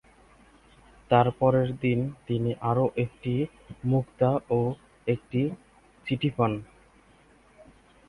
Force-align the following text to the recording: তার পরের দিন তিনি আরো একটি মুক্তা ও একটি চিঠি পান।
তার 1.11 1.27
পরের 1.39 1.69
দিন 1.77 1.99
তিনি 2.27 2.51
আরো 2.61 2.85
একটি 2.95 3.33
মুক্তা 3.83 4.29
ও 4.49 4.59
একটি 5.07 5.41
চিঠি 6.05 6.29
পান। 6.29 6.51